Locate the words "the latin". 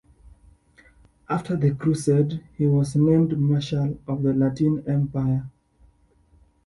4.23-4.83